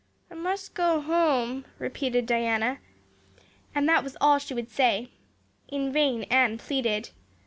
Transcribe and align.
"I 0.31 0.33
must 0.33 0.73
go 0.73 0.99
home," 0.99 1.63
said 1.77 2.25
Diana, 2.25 2.79
and 3.75 3.87
that 3.87 4.03
was 4.03 4.17
all 4.19 4.39
she 4.39 4.55
would 4.55 4.71
say. 4.71 5.11
In 5.67 5.93
vain 5.93 6.23
Anne 6.23 6.57
pleaded. 6.57 7.11